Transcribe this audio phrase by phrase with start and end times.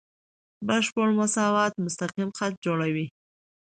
[0.67, 3.07] بشپړ مساوات مستقیم خط جوړوي.